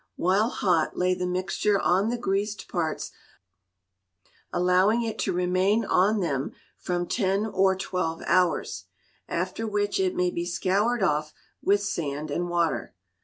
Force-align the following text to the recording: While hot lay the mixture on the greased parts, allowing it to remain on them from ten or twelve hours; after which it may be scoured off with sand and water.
While 0.15 0.49
hot 0.49 0.97
lay 0.97 1.13
the 1.13 1.27
mixture 1.27 1.79
on 1.79 2.09
the 2.09 2.17
greased 2.17 2.67
parts, 2.67 3.11
allowing 4.51 5.03
it 5.03 5.19
to 5.19 5.31
remain 5.31 5.85
on 5.85 6.21
them 6.21 6.53
from 6.75 7.05
ten 7.05 7.45
or 7.45 7.75
twelve 7.75 8.23
hours; 8.25 8.85
after 9.27 9.67
which 9.67 9.99
it 9.99 10.15
may 10.15 10.31
be 10.31 10.43
scoured 10.43 11.03
off 11.03 11.35
with 11.61 11.83
sand 11.83 12.31
and 12.31 12.49
water. 12.49 12.95